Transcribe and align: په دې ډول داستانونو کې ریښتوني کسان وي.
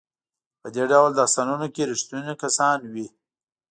په 0.61 0.67
دې 0.75 0.83
ډول 0.91 1.11
داستانونو 1.19 1.65
کې 1.73 1.87
ریښتوني 1.91 2.33
کسان 2.43 2.79
وي. 2.93 3.07